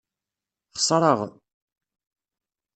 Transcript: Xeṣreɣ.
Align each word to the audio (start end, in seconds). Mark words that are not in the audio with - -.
Xeṣreɣ. 0.79 1.19